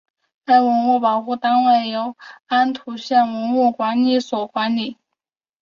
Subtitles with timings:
[0.43, 2.17] 该文物保护单位由
[2.47, 4.97] 安图县文物管理所管理。